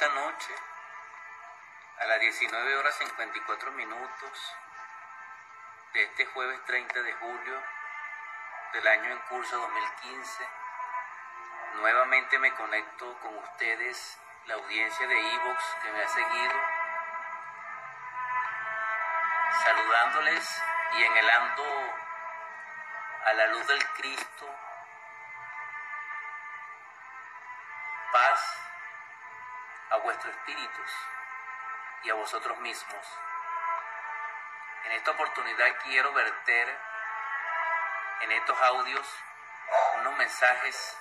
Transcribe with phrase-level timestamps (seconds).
[0.00, 0.54] esta noche,
[1.98, 4.56] a las 19 horas 54 minutos
[5.92, 7.62] de este jueves 30 de julio
[8.72, 10.48] del año en curso 2015,
[11.74, 16.54] nuevamente me conecto con ustedes, la audiencia de Evox que me ha seguido,
[19.64, 20.62] saludándoles
[20.94, 21.64] y enhelando
[23.26, 24.46] a la luz del Cristo
[28.14, 28.69] paz
[29.90, 30.90] a vuestros espíritus
[32.04, 33.06] y a vosotros mismos.
[34.84, 36.78] En esta oportunidad quiero verter
[38.22, 39.06] en estos audios
[40.00, 40.98] unos mensajes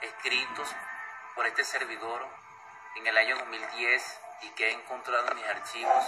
[0.00, 0.74] escritos
[1.34, 2.26] por este servidor
[2.96, 6.04] en el año 2010 y que he encontrado en mis archivos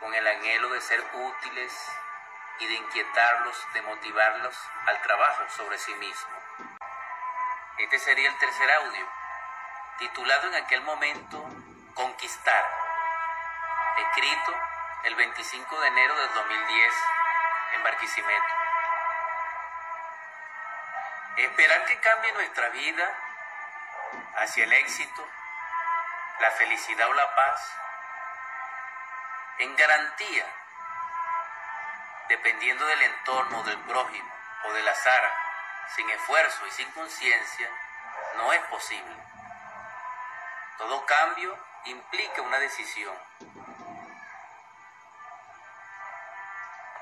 [0.00, 1.92] con el anhelo de ser útiles
[2.60, 6.34] y de inquietarlos, de motivarlos al trabajo sobre sí mismo.
[7.78, 9.08] Este sería el tercer audio,
[9.98, 11.44] titulado en aquel momento
[11.94, 12.64] Conquistar,
[13.98, 14.54] escrito
[15.04, 16.94] el 25 de enero del 2010
[17.74, 18.54] en Barquisimeto.
[21.36, 23.12] Esperar que cambie nuestra vida
[24.36, 25.28] hacia el éxito,
[26.40, 27.76] la felicidad o la paz,
[29.58, 30.46] en garantía,
[32.28, 34.32] dependiendo del entorno, del prójimo
[34.64, 35.32] o del azar,
[35.94, 37.70] sin esfuerzo y sin conciencia,
[38.36, 39.16] no es posible.
[40.78, 43.16] Todo cambio implica una decisión,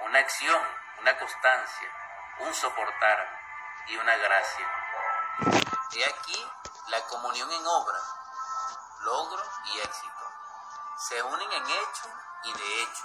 [0.03, 0.63] una acción,
[1.01, 1.89] una constancia,
[2.41, 3.41] un soportar
[3.87, 4.67] y una gracia.
[5.93, 6.51] He aquí
[6.89, 7.99] la comunión en obra,
[9.01, 10.33] logro y éxito.
[11.09, 12.09] Se unen en hecho
[12.45, 13.05] y de hecho,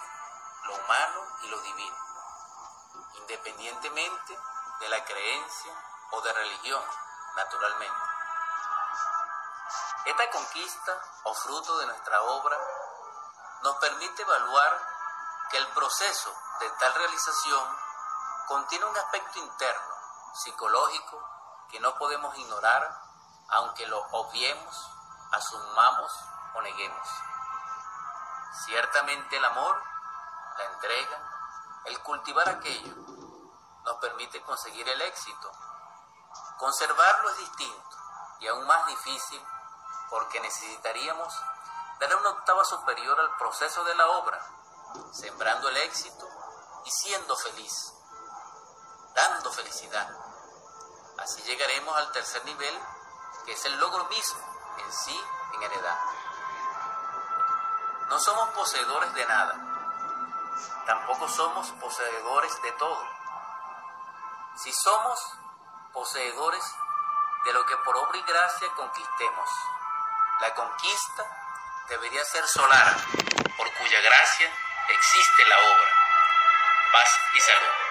[0.65, 1.97] lo humano y lo divino,
[3.19, 4.37] independientemente
[4.81, 5.71] de la creencia
[6.11, 6.83] o de religión,
[7.37, 8.16] naturalmente.
[10.07, 12.57] Esta conquista o fruto de nuestra obra
[13.61, 14.81] nos permite evaluar
[15.49, 17.77] que el proceso de tal realización
[18.47, 19.95] contiene un aspecto interno,
[20.33, 21.21] psicológico,
[21.69, 22.89] que no podemos ignorar,
[23.49, 24.91] aunque lo obviemos,
[25.33, 26.09] asumamos
[26.55, 27.09] o neguemos.
[28.65, 29.83] Ciertamente el amor,
[30.57, 32.95] la entrega, el cultivar aquello,
[33.83, 35.51] nos permite conseguir el éxito.
[36.57, 37.97] Conservarlo es distinto
[38.39, 39.45] y aún más difícil
[40.09, 41.33] porque necesitaríamos
[41.99, 44.39] darle una octava superior al proceso de la obra,
[45.11, 46.27] sembrando el éxito
[46.85, 47.93] y siendo feliz,
[49.13, 50.09] dando felicidad.
[51.17, 52.79] Así llegaremos al tercer nivel,
[53.45, 54.39] que es el logro mismo
[54.77, 55.23] en sí,
[55.53, 55.99] en heredad.
[58.09, 59.55] No somos poseedores de nada,
[60.85, 63.17] tampoco somos poseedores de todo.
[64.55, 65.19] Si somos
[65.93, 66.63] poseedores
[67.45, 69.49] de lo que por obra y gracia conquistemos,
[70.41, 71.23] la conquista
[71.89, 72.95] debería ser solar,
[73.57, 74.51] por cuya gracia
[74.89, 75.91] existe la obra.
[76.91, 77.86] Paz y salud.